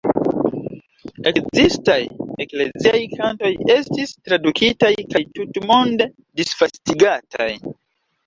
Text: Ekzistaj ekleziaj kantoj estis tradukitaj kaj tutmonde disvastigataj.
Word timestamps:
Ekzistaj 1.31 1.97
ekleziaj 2.45 3.01
kantoj 3.11 3.51
estis 3.75 4.15
tradukitaj 4.29 4.91
kaj 5.13 5.21
tutmonde 5.37 6.07
disvastigataj. 6.41 7.51